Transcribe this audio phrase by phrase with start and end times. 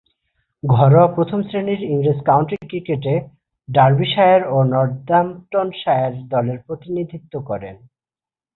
[0.63, 3.13] ঘরোয়া প্রথম-শ্রেণীর ইংরেজ কাউন্টি ক্রিকেটে
[3.69, 7.75] ডার্বিশায়ার ও নর্দাম্পটনশায়ার দলের প্রতিনিধিত্ব করেন।